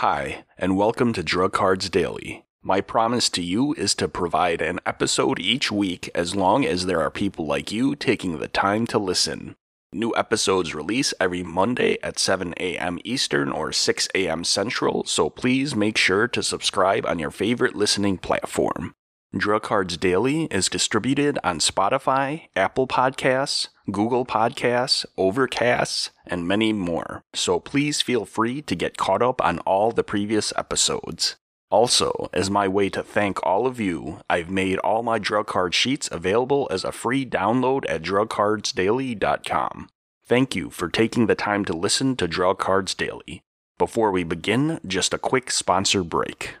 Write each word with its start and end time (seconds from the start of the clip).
Hi, 0.00 0.44
and 0.58 0.76
welcome 0.76 1.14
to 1.14 1.22
Drug 1.22 1.54
Cards 1.54 1.88
Daily. 1.88 2.44
My 2.62 2.82
promise 2.82 3.30
to 3.30 3.42
you 3.42 3.72
is 3.78 3.94
to 3.94 4.08
provide 4.08 4.60
an 4.60 4.78
episode 4.84 5.38
each 5.40 5.72
week 5.72 6.10
as 6.14 6.36
long 6.36 6.66
as 6.66 6.84
there 6.84 7.00
are 7.00 7.10
people 7.10 7.46
like 7.46 7.72
you 7.72 7.96
taking 7.96 8.38
the 8.38 8.46
time 8.46 8.86
to 8.88 8.98
listen. 8.98 9.56
New 9.94 10.14
episodes 10.14 10.74
release 10.74 11.14
every 11.18 11.42
Monday 11.42 11.96
at 12.02 12.18
7 12.18 12.52
a.m. 12.58 12.98
Eastern 13.04 13.50
or 13.50 13.72
6 13.72 14.08
a.m. 14.14 14.44
Central, 14.44 15.02
so 15.06 15.30
please 15.30 15.74
make 15.74 15.96
sure 15.96 16.28
to 16.28 16.42
subscribe 16.42 17.06
on 17.06 17.18
your 17.18 17.30
favorite 17.30 17.74
listening 17.74 18.18
platform. 18.18 18.94
Drug 19.34 19.62
Cards 19.62 19.96
Daily 19.96 20.44
is 20.50 20.68
distributed 20.68 21.38
on 21.42 21.58
Spotify, 21.58 22.48
Apple 22.54 22.86
Podcasts, 22.86 23.68
Google 23.90 24.26
Podcasts, 24.26 25.06
Overcasts, 25.16 26.10
and 26.26 26.46
many 26.46 26.72
more, 26.72 27.22
so 27.34 27.60
please 27.60 28.02
feel 28.02 28.24
free 28.24 28.60
to 28.62 28.74
get 28.74 28.96
caught 28.96 29.22
up 29.22 29.44
on 29.44 29.60
all 29.60 29.92
the 29.92 30.02
previous 30.02 30.52
episodes. 30.56 31.36
Also, 31.70 32.30
as 32.32 32.48
my 32.48 32.68
way 32.68 32.88
to 32.88 33.02
thank 33.02 33.44
all 33.44 33.66
of 33.66 33.80
you, 33.80 34.20
I've 34.30 34.50
made 34.50 34.78
all 34.78 35.02
my 35.02 35.18
drug 35.18 35.46
card 35.46 35.74
sheets 35.74 36.08
available 36.12 36.68
as 36.70 36.84
a 36.84 36.92
free 36.92 37.26
download 37.26 37.84
at 37.88 38.02
drugcardsdaily.com. 38.02 39.88
Thank 40.24 40.56
you 40.56 40.70
for 40.70 40.88
taking 40.88 41.26
the 41.26 41.34
time 41.34 41.64
to 41.64 41.72
listen 41.72 42.16
to 42.16 42.26
Drug 42.26 42.58
Cards 42.58 42.94
Daily. 42.94 43.42
Before 43.78 44.10
we 44.10 44.24
begin, 44.24 44.80
just 44.86 45.14
a 45.14 45.18
quick 45.18 45.50
sponsor 45.50 46.02
break. 46.02 46.56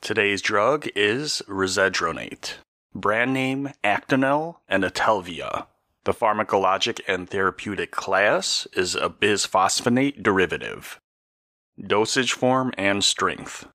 Today's 0.00 0.42
drug 0.42 0.88
is 0.96 1.42
Risedronate, 1.48 2.54
brand 2.94 3.32
name 3.32 3.70
Actonel 3.82 4.56
and 4.68 4.84
Atelvia. 4.84 5.66
The 6.04 6.12
pharmacologic 6.12 7.00
and 7.06 7.28
therapeutic 7.28 7.90
class 7.90 8.66
is 8.74 8.94
a 8.94 9.08
bisphosphonate 9.08 10.22
derivative. 10.22 11.00
Dosage 11.80 12.32
form 12.32 12.72
and 12.76 13.02
strength. 13.04 13.66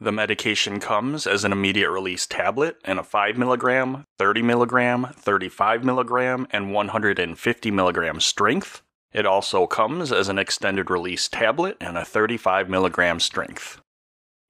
The 0.00 0.12
medication 0.12 0.78
comes 0.78 1.26
as 1.26 1.44
an 1.44 1.50
immediate 1.50 1.90
release 1.90 2.26
tablet 2.26 2.76
in 2.84 2.98
a 2.98 3.02
5 3.02 3.34
mg, 3.34 4.04
30 4.18 4.42
mg, 4.42 5.14
35 5.16 5.80
mg, 5.80 6.46
and 6.50 6.72
150 6.72 7.70
mg 7.70 8.22
strength. 8.22 8.82
It 9.12 9.26
also 9.26 9.66
comes 9.66 10.12
as 10.12 10.28
an 10.28 10.38
extended 10.38 10.90
release 10.90 11.28
tablet 11.28 11.76
in 11.80 11.96
a 11.96 12.04
35 12.04 12.68
mg 12.68 13.20
strength. 13.20 13.80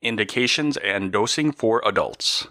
Indications 0.03 0.77
and 0.77 1.11
dosing 1.11 1.53
for 1.53 1.81
adults. 1.87 2.49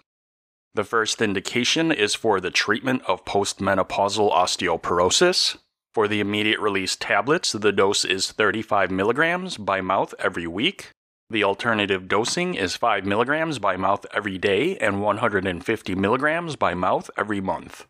The 0.78 0.84
first 0.84 1.24
indication 1.24 1.92
is 1.92 2.14
for 2.14 2.40
the 2.40 2.52
treatment 2.52 3.02
of 3.08 3.26
postmenopausal 3.26 4.32
osteoporosis. 4.32 5.58
For 5.96 6.08
the 6.08 6.20
immediate 6.20 6.60
release 6.60 6.96
tablets, 6.96 7.52
the 7.52 7.72
dose 7.72 8.06
is 8.06 8.32
35 8.32 8.92
milligrams 8.92 9.58
by 9.58 9.82
mouth 9.82 10.14
every 10.20 10.46
week. 10.46 10.92
The 11.32 11.44
alternative 11.44 12.08
dosing 12.08 12.54
is 12.54 12.76
5 12.76 13.08
milligrams 13.08 13.58
by 13.58 13.76
mouth 13.76 14.06
every 14.14 14.38
day 14.38 14.78
and 14.78 15.02
150 15.02 15.96
milligrams 15.96 16.56
by 16.56 16.76
mouth 16.76 17.10
every 17.18 17.42
month. 17.42 17.88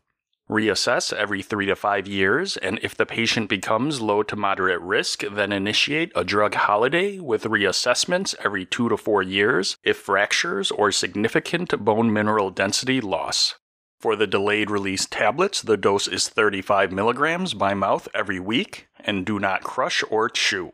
Reassess 0.49 1.11
every 1.11 1.41
three 1.41 1.65
to 1.65 1.75
five 1.75 2.07
years, 2.07 2.55
and 2.55 2.79
if 2.81 2.95
the 2.95 3.05
patient 3.05 3.49
becomes 3.49 3.99
low 3.99 4.23
to 4.23 4.35
moderate 4.37 4.79
risk, 4.79 5.23
then 5.29 5.51
initiate 5.51 6.09
a 6.15 6.23
drug 6.23 6.55
holiday 6.55 7.19
with 7.19 7.43
reassessments 7.43 8.33
every 8.45 8.65
two 8.65 8.87
to 8.87 8.95
four 8.95 9.21
years 9.21 9.75
if 9.83 9.97
fractures 9.97 10.71
or 10.71 10.89
significant 10.89 11.83
bone 11.83 12.13
mineral 12.13 12.49
density 12.49 13.01
loss. 13.01 13.55
For 13.99 14.15
the 14.15 14.27
delayed 14.27 14.71
release 14.71 15.05
tablets, 15.05 15.61
the 15.61 15.75
dose 15.75 16.07
is 16.07 16.29
35 16.29 16.93
milligrams 16.93 17.53
by 17.53 17.73
mouth 17.73 18.07
every 18.13 18.39
week, 18.39 18.87
and 19.01 19.25
do 19.25 19.39
not 19.39 19.63
crush 19.63 20.01
or 20.09 20.29
chew. 20.29 20.71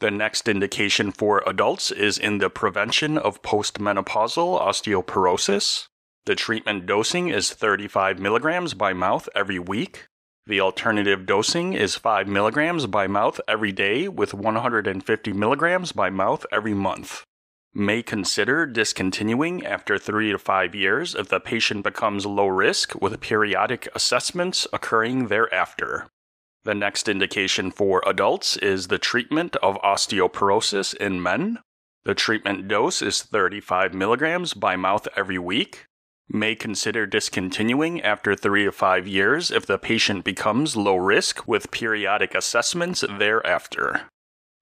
The 0.00 0.10
next 0.10 0.48
indication 0.48 1.12
for 1.12 1.42
adults 1.46 1.90
is 1.90 2.18
in 2.18 2.38
the 2.38 2.50
prevention 2.50 3.16
of 3.16 3.40
postmenopausal 3.40 4.60
osteoporosis. 4.60 5.88
The 6.26 6.34
treatment 6.34 6.84
dosing 6.84 7.28
is 7.28 7.50
35 7.50 8.18
milligrams 8.18 8.74
by 8.74 8.92
mouth 8.92 9.26
every 9.34 9.58
week. 9.58 10.06
The 10.46 10.60
alternative 10.60 11.24
dosing 11.24 11.72
is 11.72 11.96
5 11.96 12.28
milligrams 12.28 12.86
by 12.86 13.06
mouth 13.06 13.40
every 13.48 13.72
day 13.72 14.06
with 14.06 14.34
150 14.34 15.32
milligrams 15.32 15.92
by 15.92 16.10
mouth 16.10 16.44
every 16.52 16.74
month. 16.74 17.24
May 17.72 18.02
consider 18.02 18.66
discontinuing 18.66 19.64
after 19.64 19.96
3 19.96 20.32
to 20.32 20.38
5 20.38 20.74
years 20.74 21.14
if 21.14 21.28
the 21.28 21.40
patient 21.40 21.84
becomes 21.84 22.26
low 22.26 22.48
risk 22.48 23.00
with 23.00 23.20
periodic 23.20 23.88
assessments 23.94 24.66
occurring 24.72 25.28
thereafter. 25.28 26.08
The 26.64 26.74
next 26.74 27.08
indication 27.08 27.70
for 27.70 28.02
adults 28.06 28.58
is 28.58 28.88
the 28.88 28.98
treatment 28.98 29.56
of 29.56 29.80
osteoporosis 29.82 30.94
in 30.94 31.22
men. 31.22 31.60
The 32.04 32.14
treatment 32.14 32.68
dose 32.68 33.00
is 33.00 33.22
35 33.22 33.94
milligrams 33.94 34.52
by 34.52 34.76
mouth 34.76 35.08
every 35.16 35.38
week 35.38 35.86
may 36.32 36.54
consider 36.54 37.06
discontinuing 37.06 38.00
after 38.02 38.34
three 38.34 38.64
to 38.64 38.72
five 38.72 39.06
years 39.06 39.50
if 39.50 39.66
the 39.66 39.78
patient 39.78 40.24
becomes 40.24 40.76
low 40.76 40.96
risk 40.96 41.46
with 41.46 41.70
periodic 41.70 42.34
assessments 42.34 43.04
thereafter. 43.18 44.02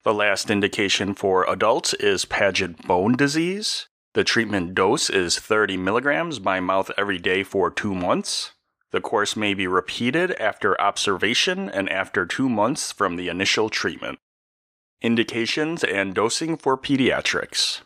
The 0.05 0.15
last 0.15 0.51
indication 0.51 1.15
for 1.15 1.45
adults 1.51 1.93
is 1.95 2.25
Paget 2.25 2.87
bone 2.87 3.17
disease. 3.17 3.89
The 4.15 4.25
treatment 4.25 4.75
dose 4.75 5.11
is 5.11 5.39
30 5.39 5.77
milligrams 5.77 6.39
by 6.39 6.61
mouth 6.61 6.91
every 6.97 7.19
day 7.19 7.43
for 7.43 7.71
two 7.71 7.95
months. 7.95 8.53
The 8.91 9.03
course 9.03 9.37
may 9.37 9.53
be 9.53 9.67
repeated 9.67 10.33
after 10.33 10.81
observation 10.81 11.69
and 11.69 11.91
after 11.91 12.25
two 12.25 12.49
months 12.49 12.91
from 12.91 13.17
the 13.17 13.29
initial 13.29 13.69
treatment. 13.69 14.19
Indications 15.03 15.85
and 15.85 16.15
dosing 16.15 16.57
for 16.57 16.79
pediatrics. 16.79 17.83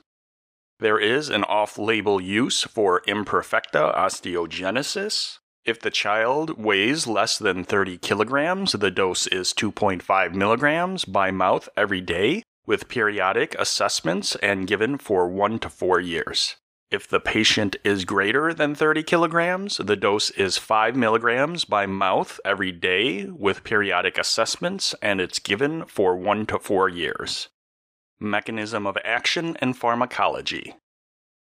There 0.83 0.99
is 0.99 1.31
an 1.31 1.45
off 1.45 1.79
label 1.79 2.21
use 2.21 2.65
for 2.65 3.03
imperfecta 3.03 3.97
osteogenesis. 3.97 5.39
If 5.65 5.79
the 5.79 5.93
child 5.93 6.59
weighs 6.59 7.07
less 7.07 7.39
than 7.39 7.63
30 7.63 7.99
kilograms, 7.99 8.73
the 8.73 8.91
dose 8.91 9.29
is 9.29 9.53
2.5 9.53 10.35
milligrams 10.35 11.05
by 11.05 11.31
mouth 11.31 11.69
every 11.77 12.01
day, 12.01 12.43
with 12.67 12.89
periodic 12.89 13.55
assessments 13.61 14.35
and 14.43 14.67
given 14.67 14.99
for 14.99 15.29
one 15.29 15.61
to 15.61 15.69
four 15.69 16.01
years. 16.01 16.57
If 16.91 17.07
the 17.07 17.21
patient 17.21 17.77
is 17.85 18.05
greater 18.05 18.53
than 18.53 18.75
30 18.75 19.05
kilograms, 19.05 19.77
the 19.77 19.95
dose 19.95 20.31
is 20.31 20.59
5 20.59 20.97
milligrams 20.97 21.65
by 21.65 21.87
mouth 21.87 22.41
every 22.45 22.73
day 22.73 23.27
with 23.27 23.63
periodic 23.63 24.19
assessments, 24.19 24.97
and 25.01 25.21
it's 25.21 25.39
given 25.39 25.85
for 25.85 26.17
one 26.17 26.45
to 26.47 26.59
four 26.59 26.89
years. 26.89 27.51
Mechanism 28.23 28.87
of 28.87 28.97
action 29.05 29.57
and 29.61 29.77
pharmacology. 29.77 30.77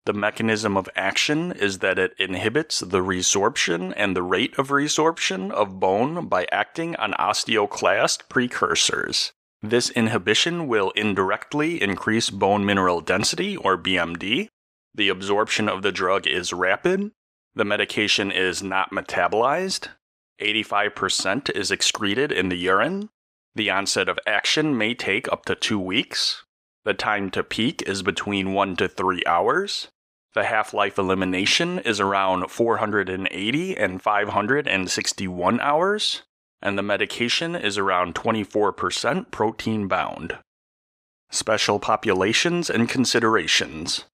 The 0.05 0.13
mechanism 0.13 0.77
of 0.77 0.87
action 0.95 1.51
is 1.53 1.79
that 1.79 1.99
it 1.99 2.15
inhibits 2.19 2.81
the 2.81 3.03
resorption 3.03 3.95
and 3.97 4.15
the 4.15 4.23
rate 4.23 4.59
of 4.59 4.69
resorption 4.69 5.51
of 5.51 5.81
bone 5.81 6.27
by 6.27 6.47
acting 6.53 6.95
on 6.97 7.15
osteoclast 7.15 8.29
precursors. 8.29 9.33
This 9.63 9.89
inhibition 9.89 10.69
will 10.69 10.91
indirectly 10.91 11.81
increase 11.81 12.29
bone 12.29 12.67
mineral 12.67 13.01
density, 13.01 13.57
or 13.57 13.79
BMD. 13.79 14.49
The 14.95 15.09
absorption 15.09 15.71
of 15.71 15.81
the 15.81 15.91
drug 15.91 16.27
is 16.27 16.53
rapid. 16.53 17.13
The 17.55 17.65
medication 17.65 18.31
is 18.31 18.63
not 18.63 18.91
metabolized. 18.93 19.89
85% 20.39 21.49
is 21.57 21.71
excreted 21.71 22.31
in 22.31 22.51
the 22.51 22.59
urine. 22.59 23.09
The 23.55 23.71
onset 23.71 24.11
of 24.11 24.19
action 24.27 24.77
may 24.77 24.95
take 24.95 25.33
up 25.33 25.47
to 25.47 25.55
two 25.55 25.81
weeks. 25.81 26.45
The 26.89 26.95
time 26.95 27.29
to 27.33 27.45
peak 27.45 27.83
is 27.87 28.03
between 28.03 28.55
1 28.55 28.77
to 28.77 28.89
3 28.89 29.23
hours. 29.27 29.89
The 30.33 30.45
half 30.45 30.73
life 30.73 30.97
elimination 30.97 31.79
is 31.81 32.01
around 32.01 32.51
480 32.51 33.77
and 33.77 34.01
561 34.01 35.61
hours. 35.61 36.23
And 36.63 36.79
the 36.79 36.83
medication 36.83 37.55
is 37.55 37.77
around 37.77 38.15
24% 38.15 39.31
protein 39.31 39.87
bound. 39.87 40.39
Special 41.31 41.79
populations 41.79 42.71
and 42.71 42.89
considerations. 42.89 44.07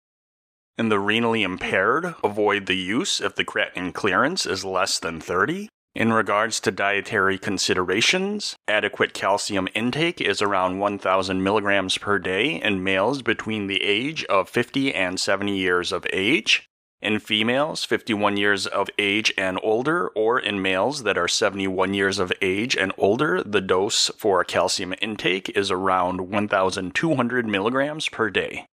In 0.76 0.88
the 0.88 0.96
renally 0.96 1.44
impaired, 1.44 2.16
avoid 2.24 2.66
the 2.66 2.74
use 2.74 3.20
if 3.20 3.36
the 3.36 3.44
creatinine 3.44 3.94
clearance 3.94 4.46
is 4.46 4.64
less 4.64 4.98
than 4.98 5.20
30. 5.20 5.68
In 5.94 6.12
regards 6.12 6.58
to 6.60 6.72
dietary 6.72 7.38
considerations, 7.38 8.56
adequate 8.66 9.14
calcium 9.14 9.68
intake 9.76 10.20
is 10.20 10.42
around 10.42 10.80
1,000 10.80 11.40
milligrams 11.40 11.98
per 11.98 12.18
day 12.18 12.60
in 12.60 12.82
males 12.82 13.22
between 13.22 13.68
the 13.68 13.80
age 13.80 14.24
of 14.24 14.48
50 14.48 14.92
and 14.92 15.20
70 15.20 15.56
years 15.56 15.92
of 15.92 16.04
age, 16.12 16.68
in 17.00 17.20
females 17.20 17.84
51 17.84 18.36
years 18.36 18.66
of 18.66 18.90
age 18.98 19.32
and 19.38 19.60
older, 19.62 20.08
or 20.16 20.40
in 20.40 20.60
males 20.60 21.04
that 21.04 21.16
are 21.16 21.28
71 21.28 21.94
years 21.94 22.18
of 22.18 22.32
age 22.42 22.76
and 22.76 22.92
older, 22.98 23.40
the 23.44 23.60
dose 23.60 24.10
for 24.16 24.42
calcium 24.42 24.94
intake 25.00 25.48
is 25.50 25.70
around 25.70 26.22
1,200 26.22 27.46
milligrams 27.46 28.08
per 28.08 28.30
day. 28.30 28.66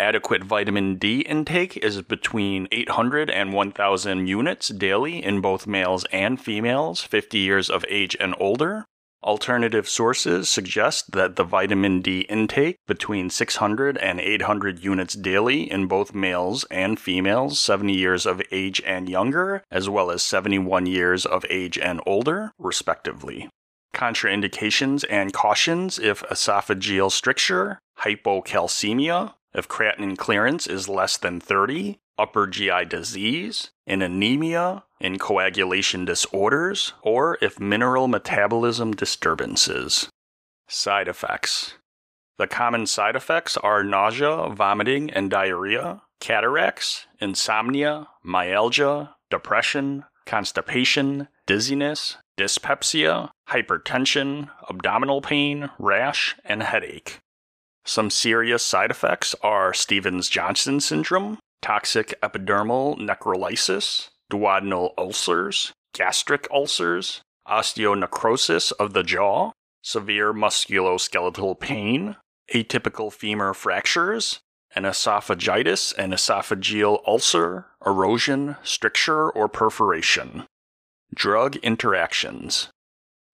Adequate 0.00 0.44
vitamin 0.44 0.94
D 0.94 1.20
intake 1.20 1.76
is 1.76 2.00
between 2.00 2.68
800 2.72 3.28
and 3.28 3.52
1000 3.52 4.26
units 4.26 4.68
daily 4.68 5.22
in 5.22 5.42
both 5.42 5.66
males 5.66 6.06
and 6.10 6.40
females 6.40 7.02
50 7.02 7.36
years 7.36 7.68
of 7.68 7.84
age 7.86 8.16
and 8.18 8.34
older. 8.40 8.86
Alternative 9.22 9.86
sources 9.86 10.48
suggest 10.48 11.12
that 11.12 11.36
the 11.36 11.44
vitamin 11.44 12.00
D 12.00 12.20
intake 12.30 12.76
between 12.86 13.28
600 13.28 13.98
and 13.98 14.18
800 14.20 14.82
units 14.82 15.12
daily 15.12 15.70
in 15.70 15.86
both 15.86 16.14
males 16.14 16.64
and 16.70 16.98
females 16.98 17.60
70 17.60 17.92
years 17.92 18.24
of 18.24 18.40
age 18.50 18.80
and 18.86 19.06
younger, 19.06 19.62
as 19.70 19.90
well 19.90 20.10
as 20.10 20.22
71 20.22 20.86
years 20.86 21.26
of 21.26 21.44
age 21.50 21.76
and 21.76 22.00
older, 22.06 22.52
respectively. 22.58 23.50
Contraindications 23.94 25.04
and 25.10 25.34
cautions 25.34 25.98
if 25.98 26.22
esophageal 26.22 27.12
stricture, 27.12 27.78
hypocalcemia, 27.98 29.34
if 29.54 29.68
creatinine 29.68 30.16
clearance 30.16 30.66
is 30.66 30.88
less 30.88 31.16
than 31.16 31.40
30, 31.40 31.98
upper 32.18 32.46
GI 32.46 32.84
disease, 32.86 33.70
in 33.86 34.02
anemia, 34.02 34.84
in 35.00 35.18
coagulation 35.18 36.04
disorders, 36.04 36.92
or 37.02 37.38
if 37.40 37.58
mineral 37.58 38.08
metabolism 38.08 38.92
disturbances. 38.92 40.08
Side 40.68 41.08
effects. 41.08 41.74
The 42.38 42.46
common 42.46 42.86
side 42.86 43.16
effects 43.16 43.56
are 43.56 43.82
nausea, 43.82 44.48
vomiting, 44.50 45.10
and 45.10 45.30
diarrhea, 45.30 46.02
cataracts, 46.20 47.06
insomnia, 47.20 48.08
myalgia, 48.22 49.16
depression, 49.30 50.04
constipation, 50.26 51.28
dizziness, 51.46 52.16
dyspepsia, 52.36 53.30
hypertension, 53.48 54.48
abdominal 54.68 55.20
pain, 55.20 55.70
rash, 55.78 56.36
and 56.44 56.62
headache. 56.62 57.20
Some 57.84 58.10
serious 58.10 58.62
side 58.62 58.90
effects 58.90 59.34
are 59.42 59.74
Stevens 59.74 60.28
Johnson 60.28 60.80
syndrome, 60.80 61.38
toxic 61.62 62.14
epidermal 62.22 62.98
necrolysis, 62.98 64.10
duodenal 64.30 64.92
ulcers, 64.96 65.72
gastric 65.92 66.46
ulcers, 66.50 67.22
osteonecrosis 67.48 68.72
of 68.78 68.92
the 68.92 69.02
jaw, 69.02 69.52
severe 69.82 70.32
musculoskeletal 70.32 71.58
pain, 71.58 72.16
atypical 72.54 73.12
femur 73.12 73.54
fractures, 73.54 74.40
an 74.74 74.84
esophagitis 74.84 75.92
and 75.96 76.12
esophageal 76.12 77.00
ulcer, 77.06 77.66
erosion, 77.84 78.56
stricture, 78.62 79.30
or 79.30 79.48
perforation. 79.48 80.44
Drug 81.14 81.56
interactions. 81.56 82.68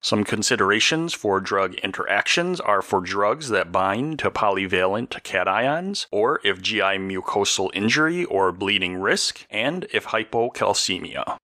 Some 0.03 0.25
considerations 0.25 1.15
for 1.15 1.41
drug 1.41 1.75
interactions 1.77 2.61
are 2.61 2.83
for 2.83 3.01
drugs 3.01 3.49
that 3.49 3.73
bind 3.73 4.19
to 4.21 4.31
polyvalent 4.31 5.09
cations, 5.23 6.07
or 6.13 6.41
if 6.45 6.61
GI 6.61 6.99
mucosal 6.99 7.71
injury 7.75 8.25
or 8.25 8.53
bleeding 8.53 8.97
risk, 8.97 9.47
and 9.51 9.87
if 9.93 10.07
hypocalcemia. 10.07 11.39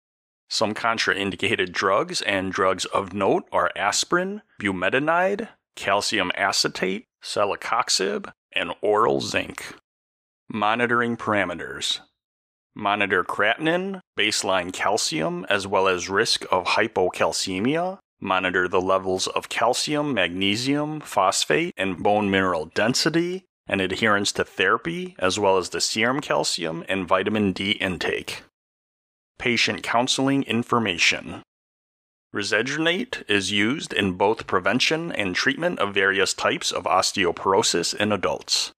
Some 0.48 0.74
contraindicated 0.74 1.72
drugs 1.72 2.20
and 2.22 2.52
drugs 2.52 2.84
of 2.84 3.14
note 3.14 3.48
are 3.50 3.70
aspirin, 3.74 4.42
bumetanide, 4.60 5.48
calcium 5.76 6.30
acetate, 6.34 7.06
celecoxib, 7.24 8.30
and 8.54 8.72
oral 8.82 9.22
zinc. 9.22 9.74
Monitoring 10.50 11.16
parameters. 11.16 12.00
Monitor 12.74 13.24
creatinine, 13.24 14.00
baseline 14.18 14.72
calcium, 14.72 15.46
as 15.48 15.66
well 15.66 15.88
as 15.88 16.10
risk 16.10 16.44
of 16.50 16.64
hypocalcemia, 16.64 17.98
monitor 18.22 18.68
the 18.68 18.80
levels 18.80 19.26
of 19.26 19.48
calcium, 19.48 20.14
magnesium, 20.14 21.00
phosphate, 21.00 21.74
and 21.76 22.02
bone 22.02 22.30
mineral 22.30 22.66
density, 22.66 23.44
and 23.66 23.80
adherence 23.80 24.32
to 24.32 24.44
therapy, 24.44 25.14
as 25.18 25.38
well 25.38 25.58
as 25.58 25.70
the 25.70 25.80
serum 25.80 26.20
calcium 26.20 26.84
and 26.88 27.06
vitamin 27.06 27.52
D 27.52 27.72
intake. 27.72 28.42
Patient 29.38 29.82
counseling 29.82 30.44
information. 30.44 31.42
Risedronate 32.34 33.28
is 33.28 33.52
used 33.52 33.92
in 33.92 34.12
both 34.12 34.46
prevention 34.46 35.12
and 35.12 35.34
treatment 35.34 35.78
of 35.78 35.92
various 35.92 36.32
types 36.32 36.72
of 36.72 36.84
osteoporosis 36.84 37.94
in 37.94 38.10
adults. 38.10 38.72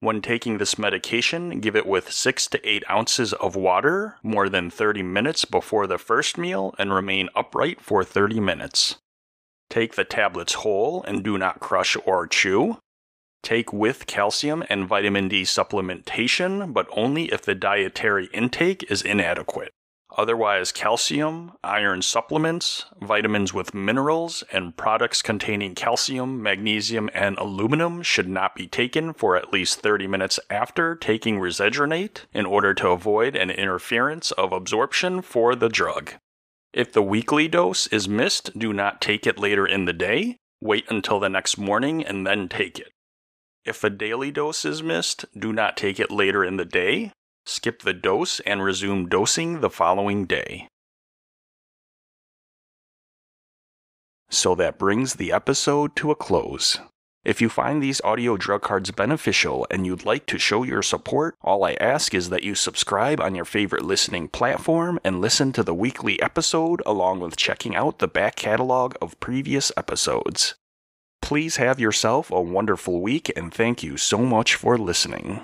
When 0.00 0.22
taking 0.22 0.58
this 0.58 0.78
medication, 0.78 1.58
give 1.58 1.74
it 1.74 1.86
with 1.86 2.12
6 2.12 2.46
to 2.48 2.68
8 2.68 2.84
ounces 2.88 3.32
of 3.32 3.56
water 3.56 4.16
more 4.22 4.48
than 4.48 4.70
30 4.70 5.02
minutes 5.02 5.44
before 5.44 5.88
the 5.88 5.98
first 5.98 6.38
meal 6.38 6.72
and 6.78 6.94
remain 6.94 7.28
upright 7.34 7.80
for 7.80 8.04
30 8.04 8.38
minutes. 8.38 8.98
Take 9.68 9.96
the 9.96 10.04
tablets 10.04 10.54
whole 10.54 11.02
and 11.02 11.24
do 11.24 11.36
not 11.36 11.58
crush 11.58 11.96
or 12.06 12.28
chew. 12.28 12.78
Take 13.42 13.72
with 13.72 14.06
calcium 14.06 14.62
and 14.70 14.86
vitamin 14.86 15.28
D 15.28 15.42
supplementation, 15.42 16.72
but 16.72 16.86
only 16.92 17.32
if 17.32 17.42
the 17.42 17.56
dietary 17.56 18.28
intake 18.32 18.88
is 18.88 19.02
inadequate. 19.02 19.72
Otherwise, 20.18 20.72
calcium, 20.72 21.52
iron 21.62 22.02
supplements, 22.02 22.86
vitamins 23.00 23.54
with 23.54 23.72
minerals, 23.72 24.42
and 24.50 24.76
products 24.76 25.22
containing 25.22 25.76
calcium, 25.76 26.42
magnesium, 26.42 27.08
and 27.14 27.38
aluminum 27.38 28.02
should 28.02 28.28
not 28.28 28.56
be 28.56 28.66
taken 28.66 29.14
for 29.14 29.36
at 29.36 29.52
least 29.52 29.78
30 29.78 30.08
minutes 30.08 30.40
after 30.50 30.96
taking 30.96 31.38
risedronate 31.38 32.24
in 32.34 32.44
order 32.46 32.74
to 32.74 32.88
avoid 32.88 33.36
an 33.36 33.52
interference 33.52 34.32
of 34.32 34.50
absorption 34.52 35.22
for 35.22 35.54
the 35.54 35.68
drug. 35.68 36.14
If 36.72 36.92
the 36.92 37.02
weekly 37.02 37.46
dose 37.46 37.86
is 37.86 38.08
missed, 38.08 38.58
do 38.58 38.72
not 38.72 39.00
take 39.00 39.24
it 39.24 39.38
later 39.38 39.68
in 39.68 39.84
the 39.84 39.92
day. 39.92 40.36
Wait 40.60 40.84
until 40.88 41.20
the 41.20 41.28
next 41.28 41.58
morning 41.58 42.04
and 42.04 42.26
then 42.26 42.48
take 42.48 42.80
it. 42.80 42.90
If 43.64 43.84
a 43.84 43.90
daily 43.90 44.32
dose 44.32 44.64
is 44.64 44.82
missed, 44.82 45.26
do 45.38 45.52
not 45.52 45.76
take 45.76 46.00
it 46.00 46.10
later 46.10 46.44
in 46.44 46.56
the 46.56 46.64
day 46.64 47.12
skip 47.48 47.82
the 47.82 47.94
dose, 47.94 48.40
and 48.40 48.62
resume 48.62 49.08
dosing 49.08 49.60
the 49.60 49.70
following 49.70 50.26
day. 50.26 50.68
So 54.30 54.54
that 54.56 54.78
brings 54.78 55.14
the 55.14 55.32
episode 55.32 55.96
to 55.96 56.10
a 56.10 56.14
close. 56.14 56.78
If 57.24 57.40
you 57.42 57.48
find 57.48 57.82
these 57.82 58.00
audio 58.02 58.36
drug 58.36 58.62
cards 58.62 58.90
beneficial 58.90 59.66
and 59.70 59.84
you'd 59.84 60.04
like 60.04 60.26
to 60.26 60.38
show 60.38 60.62
your 60.62 60.82
support, 60.82 61.34
all 61.42 61.64
I 61.64 61.74
ask 61.74 62.14
is 62.14 62.30
that 62.30 62.42
you 62.42 62.54
subscribe 62.54 63.20
on 63.20 63.34
your 63.34 63.44
favorite 63.44 63.84
listening 63.84 64.28
platform 64.28 65.00
and 65.02 65.20
listen 65.20 65.52
to 65.52 65.62
the 65.62 65.74
weekly 65.74 66.20
episode 66.22 66.82
along 66.86 67.20
with 67.20 67.36
checking 67.36 67.74
out 67.74 67.98
the 67.98 68.08
back 68.08 68.36
catalog 68.36 68.94
of 69.02 69.18
previous 69.20 69.72
episodes. 69.76 70.54
Please 71.20 71.56
have 71.56 71.80
yourself 71.80 72.30
a 72.30 72.40
wonderful 72.40 73.00
week 73.00 73.32
and 73.36 73.52
thank 73.52 73.82
you 73.82 73.96
so 73.96 74.18
much 74.18 74.54
for 74.54 74.78
listening. 74.78 75.40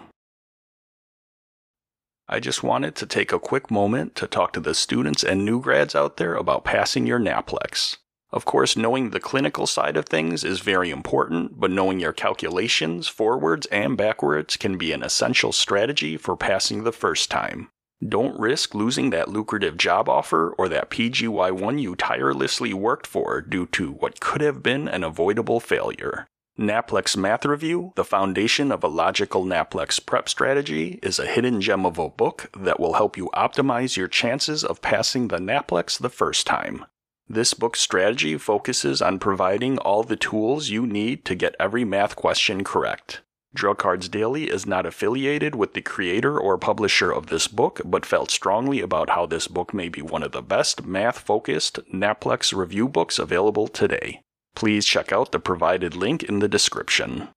I 2.26 2.40
just 2.40 2.62
wanted 2.62 2.94
to 2.96 3.06
take 3.06 3.32
a 3.32 3.38
quick 3.38 3.70
moment 3.70 4.14
to 4.16 4.26
talk 4.26 4.54
to 4.54 4.60
the 4.60 4.74
students 4.74 5.22
and 5.22 5.44
new 5.44 5.60
grads 5.60 5.94
out 5.94 6.16
there 6.16 6.34
about 6.34 6.64
passing 6.64 7.06
your 7.06 7.18
NAPLEX. 7.18 7.98
Of 8.32 8.46
course, 8.46 8.76
knowing 8.76 9.10
the 9.10 9.20
clinical 9.20 9.66
side 9.66 9.96
of 9.96 10.06
things 10.06 10.42
is 10.42 10.60
very 10.60 10.90
important, 10.90 11.60
but 11.60 11.70
knowing 11.70 12.00
your 12.00 12.14
calculations, 12.14 13.06
forwards 13.08 13.66
and 13.66 13.96
backwards, 13.96 14.56
can 14.56 14.78
be 14.78 14.90
an 14.92 15.02
essential 15.02 15.52
strategy 15.52 16.16
for 16.16 16.34
passing 16.36 16.82
the 16.82 16.92
first 16.92 17.30
time. 17.30 17.68
Don't 18.06 18.40
risk 18.40 18.74
losing 18.74 19.10
that 19.10 19.28
lucrative 19.28 19.76
job 19.76 20.08
offer 20.08 20.54
or 20.58 20.68
that 20.68 20.90
PGY1 20.90 21.80
you 21.80 21.94
tirelessly 21.94 22.74
worked 22.74 23.06
for 23.06 23.40
due 23.40 23.66
to 23.66 23.92
what 23.92 24.18
could 24.18 24.40
have 24.40 24.62
been 24.62 24.88
an 24.88 25.04
avoidable 25.04 25.60
failure. 25.60 26.26
NAPLEX 26.56 27.16
Math 27.16 27.44
Review, 27.44 27.92
The 27.96 28.04
Foundation 28.04 28.70
of 28.70 28.84
a 28.84 28.88
Logical 28.88 29.44
NAPLEX 29.44 29.98
Prep 30.06 30.28
Strategy, 30.28 31.00
is 31.02 31.18
a 31.18 31.26
hidden 31.26 31.60
gem 31.60 31.84
of 31.84 31.98
a 31.98 32.08
book 32.08 32.48
that 32.56 32.78
will 32.78 32.92
help 32.92 33.16
you 33.16 33.28
optimize 33.34 33.96
your 33.96 34.06
chances 34.06 34.62
of 34.62 34.80
passing 34.80 35.26
the 35.26 35.38
NAPLEX 35.38 35.98
the 35.98 36.08
first 36.08 36.46
time. 36.46 36.84
This 37.28 37.54
book's 37.54 37.80
strategy 37.80 38.38
focuses 38.38 39.02
on 39.02 39.18
providing 39.18 39.78
all 39.78 40.04
the 40.04 40.14
tools 40.14 40.68
you 40.68 40.86
need 40.86 41.24
to 41.24 41.34
get 41.34 41.56
every 41.58 41.84
math 41.84 42.14
question 42.14 42.62
correct. 42.62 43.22
Drug 43.52 43.78
Cards 43.78 44.08
Daily 44.08 44.48
is 44.48 44.64
not 44.64 44.86
affiliated 44.86 45.56
with 45.56 45.74
the 45.74 45.82
creator 45.82 46.38
or 46.38 46.56
publisher 46.56 47.10
of 47.10 47.26
this 47.26 47.48
book, 47.48 47.80
but 47.84 48.06
felt 48.06 48.30
strongly 48.30 48.80
about 48.80 49.10
how 49.10 49.26
this 49.26 49.48
book 49.48 49.74
may 49.74 49.88
be 49.88 50.02
one 50.02 50.22
of 50.22 50.30
the 50.30 50.40
best 50.40 50.84
math 50.84 51.18
focused 51.18 51.80
NAPLEX 51.92 52.56
review 52.56 52.88
books 52.88 53.18
available 53.18 53.66
today 53.66 54.20
please 54.54 54.84
check 54.84 55.12
out 55.12 55.32
the 55.32 55.38
provided 55.38 55.94
link 55.94 56.22
in 56.22 56.38
the 56.38 56.48
description. 56.48 57.28